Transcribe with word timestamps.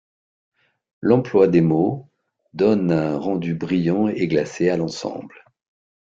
L'emploi 1.01 1.47
d'émaux 1.47 2.09
donne 2.55 2.91
un 2.91 3.19
rendu 3.19 3.53
brillant 3.53 4.07
et 4.07 4.27
glacé 4.27 4.67
à 4.71 4.77
l'ensemble. 4.77 5.35